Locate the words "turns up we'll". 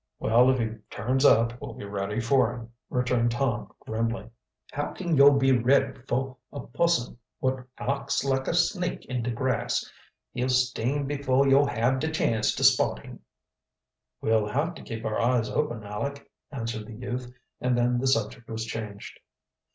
0.89-1.75